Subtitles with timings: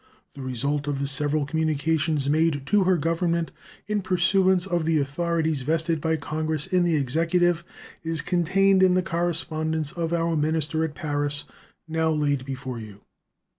[0.33, 3.51] The result of the several communications made to her Government,
[3.85, 7.63] in pursuance of the authorities vested by Congress in the Executive,
[8.01, 11.43] is contained in the correspondence of our minister at Paris
[11.87, 13.01] now laid before you.